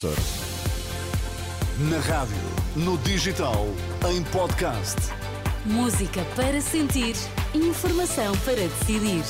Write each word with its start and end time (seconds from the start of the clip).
Na 0.00 1.98
rádio, 1.98 2.36
no 2.76 2.96
digital, 2.98 3.66
em 4.08 4.22
podcast. 4.30 4.96
Música 5.66 6.24
para 6.36 6.60
sentir, 6.60 7.16
informação 7.52 8.32
para 8.44 8.54
decidir. 8.54 9.24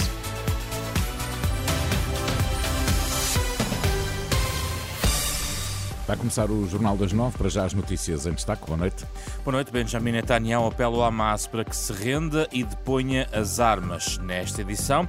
Vai 6.06 6.18
começar 6.18 6.50
o 6.50 6.68
Jornal 6.68 6.98
das 6.98 7.14
Nove, 7.14 7.38
para 7.38 7.48
já 7.48 7.64
as 7.64 7.72
notícias 7.72 8.26
em 8.26 8.32
destaque. 8.32 8.66
Boa 8.66 8.76
noite. 8.76 9.06
Boa 9.42 9.52
noite. 9.52 9.72
Benjamin 9.72 10.12
Netanyahu 10.12 10.66
apela 10.66 10.96
ao 10.96 11.04
Hamas 11.04 11.46
para 11.46 11.64
que 11.64 11.74
se 11.74 11.94
renda 11.94 12.46
e 12.52 12.62
deponha 12.62 13.26
as 13.32 13.58
armas. 13.58 14.18
Nesta 14.18 14.60
edição, 14.60 15.08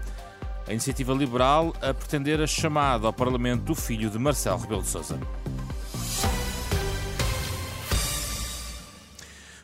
a 0.66 0.72
iniciativa 0.72 1.12
liberal 1.14 1.74
a 1.82 1.94
pretender 1.94 2.40
a 2.40 2.48
chamada 2.48 3.08
ao 3.08 3.12
Parlamento 3.12 3.64
do 3.64 3.76
filho 3.76 4.10
de 4.10 4.18
Marcelo 4.18 4.60
Rebelo 4.60 4.84
de 4.84 4.88
Sousa. 4.88 5.20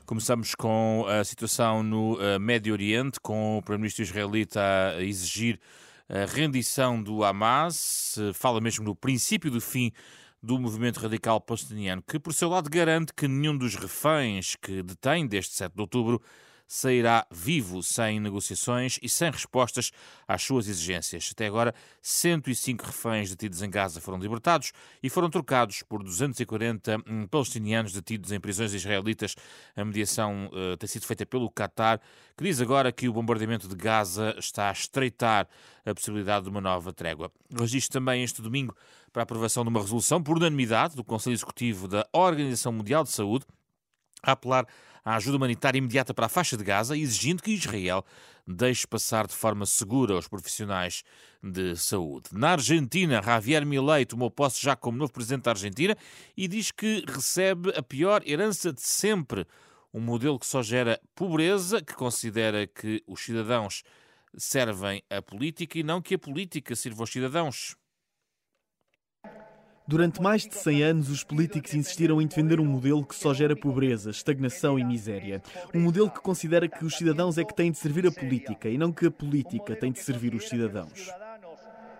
Começamos 0.05 0.53
com 0.53 1.03
a 1.07 1.23
situação 1.23 1.81
no 1.81 2.21
eh, 2.21 2.37
Médio 2.37 2.73
Oriente, 2.73 3.19
com 3.19 3.57
o 3.57 3.61
Primeiro-Ministro 3.63 4.03
israelita 4.03 4.61
a 4.95 5.01
exigir 5.01 5.59
a 6.07 6.25
rendição 6.25 7.01
do 7.01 7.23
Hamas. 7.23 8.15
Fala 8.35 8.61
mesmo 8.61 8.85
no 8.85 8.95
princípio 8.95 9.49
do 9.49 9.59
fim 9.59 9.91
do 10.43 10.59
movimento 10.59 10.99
radical 10.99 11.41
palestiniano, 11.41 12.03
que 12.03 12.19
por 12.19 12.35
seu 12.35 12.49
lado 12.49 12.69
garante 12.69 13.13
que 13.15 13.27
nenhum 13.27 13.57
dos 13.57 13.73
reféns 13.73 14.55
que 14.55 14.83
detém 14.83 15.25
desde 15.25 15.53
7 15.53 15.73
de 15.73 15.81
outubro 15.81 16.21
sairá 16.67 17.25
vivo, 17.31 17.83
sem 17.83 18.19
negociações 18.19 18.99
e 19.01 19.09
sem 19.09 19.31
respostas 19.31 19.91
às 20.27 20.41
suas 20.41 20.67
exigências. 20.67 21.29
Até 21.31 21.45
agora, 21.45 21.73
105 22.01 22.85
reféns 22.85 23.29
detidos 23.29 23.61
em 23.61 23.69
Gaza 23.69 24.01
foram 24.01 24.17
libertados 24.17 24.71
e 25.01 25.09
foram 25.09 25.29
trocados 25.29 25.83
por 25.83 26.03
240 26.03 26.97
hum, 27.07 27.27
palestinianos 27.27 27.93
detidos 27.93 28.31
em 28.31 28.39
prisões 28.39 28.73
israelitas. 28.73 29.35
A 29.75 29.85
mediação 29.85 30.49
uh, 30.51 30.77
tem 30.77 30.87
sido 30.87 31.05
feita 31.05 31.25
pelo 31.25 31.49
Qatar, 31.51 31.99
que 32.37 32.43
diz 32.43 32.59
agora 32.59 32.91
que 32.91 33.07
o 33.07 33.13
bombardeamento 33.13 33.67
de 33.67 33.75
Gaza 33.75 34.35
está 34.37 34.69
a 34.69 34.71
estreitar 34.71 35.47
a 35.85 35.93
possibilidade 35.93 36.45
de 36.45 36.49
uma 36.49 36.61
nova 36.61 36.91
trégua. 36.91 37.31
Registro 37.57 37.99
também 37.99 38.23
este 38.23 38.41
domingo 38.41 38.75
para 39.13 39.21
a 39.21 39.23
aprovação 39.23 39.63
de 39.63 39.69
uma 39.69 39.79
resolução 39.79 40.21
por 40.21 40.35
unanimidade 40.35 40.95
do 40.95 41.03
Conselho 41.03 41.35
Executivo 41.35 41.87
da 41.87 42.05
Organização 42.11 42.73
Mundial 42.73 43.03
de 43.03 43.11
Saúde 43.11 43.45
a 44.25 44.33
apelar 44.33 44.67
à 45.03 45.15
ajuda 45.15 45.37
humanitária 45.37 45.77
imediata 45.77 46.13
para 46.13 46.25
a 46.25 46.29
faixa 46.29 46.57
de 46.57 46.63
Gaza, 46.63 46.97
exigindo 46.97 47.43
que 47.43 47.51
Israel 47.51 48.03
deixe 48.47 48.85
passar 48.87 49.27
de 49.27 49.33
forma 49.33 49.65
segura 49.65 50.17
os 50.17 50.27
profissionais 50.27 51.03
de 51.41 51.75
saúde. 51.75 52.29
Na 52.31 52.51
Argentina, 52.51 53.21
Javier 53.21 53.65
Milei 53.65 54.05
tomou 54.05 54.31
posse 54.31 54.61
já 54.61 54.75
como 54.75 54.97
novo 54.97 55.13
presidente 55.13 55.43
da 55.43 55.51
Argentina 55.51 55.95
e 56.35 56.47
diz 56.47 56.71
que 56.71 57.03
recebe 57.07 57.69
a 57.75 57.83
pior 57.83 58.21
herança 58.25 58.73
de 58.73 58.81
sempre, 58.81 59.45
um 59.93 59.99
modelo 59.99 60.39
que 60.39 60.45
só 60.45 60.61
gera 60.61 60.99
pobreza, 61.15 61.81
que 61.81 61.93
considera 61.93 62.67
que 62.67 63.03
os 63.07 63.21
cidadãos 63.21 63.83
servem 64.37 65.01
a 65.09 65.21
política 65.21 65.79
e 65.79 65.83
não 65.83 66.01
que 66.01 66.15
a 66.15 66.19
política 66.19 66.75
sirva 66.75 67.03
aos 67.03 67.11
cidadãos. 67.11 67.75
Durante 69.87 70.19
mais 70.19 70.47
de 70.47 70.55
100 70.55 70.81
anos, 70.81 71.09
os 71.11 71.23
políticos 71.23 71.75
insistiram 71.75 72.19
em 72.19 72.25
defender 72.25 72.59
um 72.59 72.65
modelo 72.65 73.05
que 73.05 73.13
só 73.13 73.35
gera 73.35 73.55
pobreza, 73.55 74.09
estagnação 74.09 74.79
e 74.79 74.83
miséria. 74.83 75.43
Um 75.75 75.79
modelo 75.79 76.09
que 76.09 76.19
considera 76.21 76.67
que 76.67 76.83
os 76.83 76.97
cidadãos 76.97 77.37
é 77.37 77.43
que 77.43 77.53
têm 77.53 77.69
de 77.71 77.77
servir 77.77 78.07
a 78.07 78.11
política 78.11 78.67
e 78.67 78.79
não 78.79 78.91
que 78.91 79.05
a 79.05 79.11
política 79.11 79.75
tem 79.75 79.91
de 79.91 79.99
servir 79.99 80.33
os 80.33 80.49
cidadãos. 80.49 81.11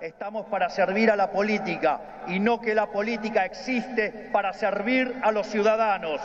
Estamos 0.01 0.47
para 0.47 0.67
servir 0.67 1.11
a 1.11 1.15
la 1.15 1.27
política 1.27 2.01
e 2.27 2.39
não 2.39 2.57
que 2.57 2.71
a 2.71 2.87
política 2.87 3.45
existe 3.45 4.11
para 4.31 4.51
servir 4.51 5.15
a 5.21 5.29
los 5.29 5.45
ciudadanos. 5.45 6.21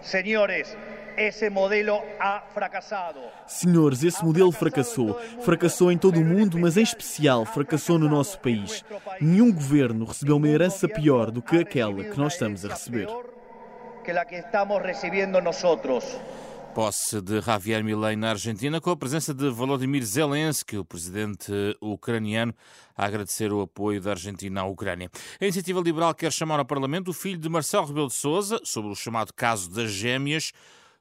Senhores, 0.00 0.76
esse 1.18 1.50
modelo 1.50 2.00
ha 2.20 2.40
fracassado. 2.54 3.18
Senhores, 3.46 4.04
esse 4.04 4.24
modelo 4.24 4.52
fracassou. 4.52 5.18
Fracassou 5.42 5.90
em 5.90 5.98
todo 5.98 6.20
o 6.20 6.24
mundo, 6.24 6.58
mas 6.58 6.76
em 6.76 6.82
especial 6.82 7.44
fracassou 7.44 7.98
no 7.98 8.08
nosso 8.08 8.38
país. 8.38 8.84
Nenhum 9.20 9.52
governo 9.52 10.04
recebeu 10.04 10.36
uma 10.36 10.48
herança 10.48 10.88
pior 10.88 11.30
do 11.30 11.42
que 11.42 11.58
aquela 11.58 12.04
que 12.04 12.18
nós 12.18 12.34
estamos 12.34 12.64
a 12.64 12.68
receber. 12.68 13.08
Que 14.04 14.12
la 14.12 14.24
que 14.24 14.36
estamos 14.36 14.80
recibiendo 14.80 15.40
nosotros. 15.40 16.04
Posse 16.74 17.20
de 17.20 17.40
Javier 17.40 17.82
Milei 17.82 18.14
na 18.14 18.30
Argentina, 18.30 18.80
com 18.80 18.90
a 18.90 18.96
presença 18.96 19.34
de 19.34 19.48
Volodymyr 19.50 20.04
Zelensky, 20.04 20.78
o 20.78 20.84
presidente 20.84 21.52
ucraniano, 21.80 22.54
a 22.96 23.04
agradecer 23.04 23.52
o 23.52 23.62
apoio 23.62 24.00
da 24.00 24.10
Argentina 24.10 24.60
à 24.60 24.64
Ucrânia. 24.64 25.10
A 25.40 25.44
Iniciativa 25.44 25.80
Liberal 25.80 26.14
quer 26.14 26.32
chamar 26.32 26.60
ao 26.60 26.64
Parlamento 26.64 27.08
o 27.08 27.12
filho 27.12 27.38
de 27.38 27.48
Marcelo 27.48 27.86
Rebelo 27.86 28.06
de 28.06 28.14
Sousa 28.14 28.60
sobre 28.62 28.92
o 28.92 28.94
chamado 28.94 29.32
caso 29.34 29.68
das 29.68 29.90
gêmeas. 29.90 30.52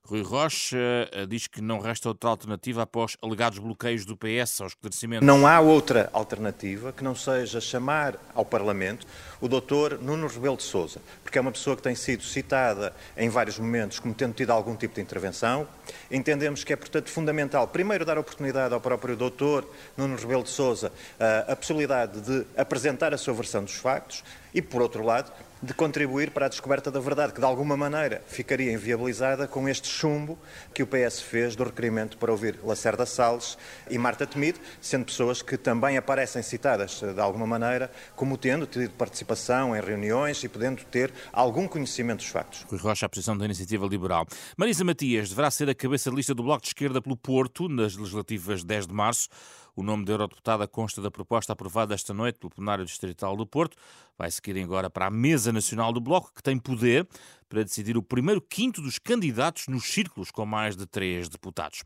Rui 0.08 0.22
Rocha 0.22 0.78
eh, 1.12 1.26
diz 1.26 1.48
que 1.48 1.62
não 1.62 1.80
resta 1.80 2.08
outra 2.08 2.30
alternativa 2.30 2.82
após 2.82 3.18
alegados 3.22 3.60
bloqueios 3.60 4.06
do 4.06 4.16
PS 4.16 4.62
aos 4.62 4.72
esclarecimentos. 4.72 5.28
Não 5.28 5.46
há 5.46 5.60
outra 5.60 6.10
alternativa 6.14 6.94
que 6.94 7.04
não 7.04 7.14
seja 7.14 7.60
chamar 7.60 8.16
ao 8.34 8.46
Parlamento 8.46 9.06
o 9.42 9.50
doutor 9.50 10.00
Nuno 10.02 10.28
Rebelo 10.28 10.56
de 10.56 10.64
Sousa, 10.64 11.02
porque 11.22 11.38
é 11.38 11.42
uma 11.42 11.52
pessoa 11.52 11.76
que 11.76 11.82
tem 11.82 11.94
sido 11.94 12.24
citada 12.24 12.94
em 13.18 13.28
vários 13.28 13.60
momentos 13.60 14.00
como 14.00 14.14
tendo 14.14 14.34
tido 14.34 14.52
algum 14.52 14.78
tipo 14.78 14.96
de 14.96 15.02
intervenção. 15.02 15.68
Entendemos 16.10 16.64
que 16.64 16.72
é, 16.72 16.78
portanto, 16.78 17.10
fundamental, 17.10 17.68
primeiro, 17.68 18.06
dar 18.06 18.18
oportunidade 18.18 18.74
ao 18.74 18.80
próprio 18.80 19.18
doutor 19.18 19.70
Nuno 19.98 20.16
Rebelo 20.16 20.44
de 20.44 20.50
Sousa 20.50 20.90
eh, 21.20 21.46
a 21.50 21.56
possibilidade 21.56 22.22
de 22.22 22.46
apresentar 22.56 23.14
a 23.14 23.18
sua 23.18 23.34
versão 23.34 23.62
dos 23.62 23.76
factos 23.76 24.24
e, 24.54 24.62
por 24.62 24.82
outro 24.82 25.04
lado, 25.04 25.34
de 25.62 25.74
contribuir 25.74 26.32
para 26.32 26.46
a 26.46 26.50
descoberta 26.50 26.92
da 26.92 27.00
verdade, 27.00 27.34
que 27.34 27.40
de 27.40 27.46
alguma 27.46 27.76
maneira 27.76 28.22
ficaria 28.28 28.72
inviabilizada 28.72 29.48
com 29.48 29.68
este 29.68 29.88
chumbo 29.88 30.38
que 30.74 30.84
o 30.84 30.88
PS 30.88 31.22
fez 31.22 31.56
do 31.56 31.64
requerimento 31.64 32.18
para 32.18 32.32
ouvir 32.32 32.60
Lacerda 32.64 33.06
Salles 33.06 33.58
e 33.90 33.98
Marta 33.98 34.28
Temido, 34.28 34.60
sendo 34.82 35.06
pessoas 35.06 35.42
que 35.42 35.58
também 35.58 35.98
aparecem 35.98 36.42
citadas 36.42 37.00
de 37.00 37.20
alguma 37.20 37.48
maneira 37.48 37.92
como 38.16 38.38
tendo 38.38 38.66
tido 38.66 38.92
participação 38.92 39.76
em 39.76 39.82
reuniões 39.82 40.44
e 40.44 40.50
podendo 40.50 40.84
ter 40.86 41.12
algum 41.32 41.68
conhecimento 41.68 42.20
dos 42.20 42.28
factos. 42.28 42.66
Rui 42.70 42.80
Rocha, 42.80 43.06
a 43.06 43.10
posição 43.10 43.38
da 43.38 43.46
Iniciativa 43.46 43.86
Liberal. 43.86 44.26
Marisa 44.58 44.84
Matias 44.84 45.30
deverá 45.30 45.50
ser 45.50 45.70
a 45.70 45.76
cabeça 45.76 46.10
de 46.10 46.16
lista 46.16 46.34
do 46.34 46.44
Bloco 46.44 46.62
de 46.62 46.70
Esquerda 46.70 47.02
pelo 47.02 47.18
Porto 47.18 47.68
nas 47.68 47.96
legislativas 47.96 48.64
10 48.64 48.88
de 48.88 48.94
março. 48.94 49.30
O 49.78 49.84
nome 49.84 50.04
da 50.06 50.14
eurodeputada 50.14 50.68
consta 50.68 51.04
da 51.04 51.12
proposta 51.12 51.54
aprovada 51.54 51.94
esta 51.94 52.12
noite 52.12 52.40
pelo 52.40 52.50
plenário 52.50 52.84
distrital 52.84 53.38
do 53.38 53.46
Porto. 53.46 53.78
Vai 54.18 54.32
seguir 54.32 54.60
agora 54.64 54.90
para 54.90 55.06
a 55.06 55.12
mesa 55.12 55.54
nacional 55.54 55.94
do 55.94 56.02
Bloco, 56.02 56.32
que 56.34 56.42
tem 56.42 56.58
poder 56.58 57.08
para 57.48 57.64
decidir 57.64 57.98
o 57.98 58.04
primeiro 58.04 58.42
quinto 58.42 58.82
dos 58.82 59.00
candidatos 59.00 59.68
nos 59.68 59.86
círculos 59.86 60.32
com 60.32 60.46
mais 60.46 60.76
de 60.76 60.86
três 60.86 61.30
deputados. 61.30 61.84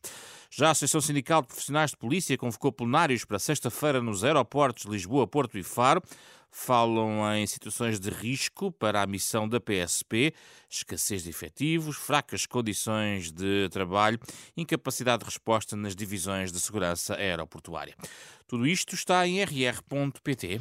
Já 0.49 0.67
a 0.67 0.71
Associação 0.71 1.01
Sindical 1.01 1.41
de 1.41 1.47
Profissionais 1.47 1.91
de 1.91 1.97
Polícia 1.97 2.37
convocou 2.37 2.71
plenários 2.71 3.25
para 3.25 3.39
sexta-feira 3.39 4.01
nos 4.01 4.23
aeroportos 4.23 4.83
de 4.83 4.91
Lisboa, 4.91 5.27
Porto 5.27 5.57
e 5.57 5.63
Faro 5.63 6.01
falam 6.51 7.33
em 7.33 7.47
situações 7.47 7.99
de 7.99 8.09
risco 8.09 8.71
para 8.71 9.01
a 9.01 9.07
missão 9.07 9.47
da 9.47 9.59
PSP, 9.59 10.33
escassez 10.69 11.23
de 11.23 11.29
efetivos, 11.29 11.95
fracas 11.95 12.45
condições 12.45 13.31
de 13.31 13.69
trabalho, 13.69 14.19
incapacidade 14.55 15.19
de 15.19 15.25
resposta 15.25 15.75
nas 15.75 15.95
divisões 15.95 16.51
de 16.51 16.59
segurança 16.59 17.15
aeroportuária. 17.15 17.95
Tudo 18.45 18.67
isto 18.67 18.93
está 18.93 19.25
em 19.25 19.41
rr.pt. 19.41 20.59